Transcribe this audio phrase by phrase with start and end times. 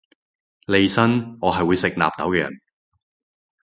[0.65, 2.49] 利申我係會食納豆嘅人